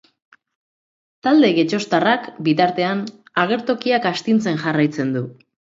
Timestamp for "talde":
1.27-1.51